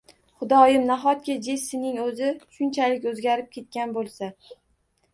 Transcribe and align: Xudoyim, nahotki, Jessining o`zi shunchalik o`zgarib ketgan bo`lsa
Xudoyim, 0.43 0.87
nahotki, 0.91 1.35
Jessining 1.49 2.01
o`zi 2.07 2.33
shunchalik 2.57 3.09
o`zgarib 3.15 3.55
ketgan 3.55 3.99
bo`lsa 4.01 4.35